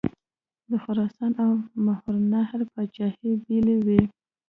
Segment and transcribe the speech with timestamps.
[0.69, 1.51] د خراسان او
[1.85, 4.01] ماوراءالنهر پاچهي بېلې وې.